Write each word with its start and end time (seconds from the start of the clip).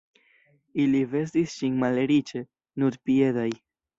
Ili 0.83 1.01
vestis 1.11 1.51
sin 1.59 1.77
malriĉe, 1.83 2.43
nudpiedaj. 2.85 3.49